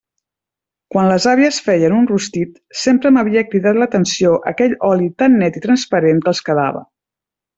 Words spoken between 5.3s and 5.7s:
net i